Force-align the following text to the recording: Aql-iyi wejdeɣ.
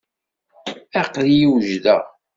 Aql-iyi 1.01 1.47
wejdeɣ. 1.51 2.01